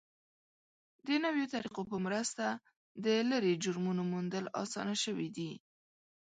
د 1.07 1.09
نویو 1.23 1.51
طریقو 1.53 1.81
په 1.91 1.97
مرسته 2.05 2.45
د 3.05 3.07
لرې 3.29 3.53
جرمونو 3.63 4.01
موندل 4.11 4.45
اسانه 4.63 4.95
شوي 5.03 5.27
دي. 5.37 5.51